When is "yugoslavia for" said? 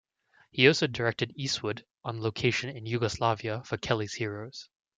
2.87-3.77